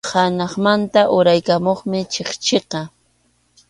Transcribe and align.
Hanaqmanta 0.09 1.01
uraykamuqmi 1.17 1.99
chikchiqa. 2.13 2.81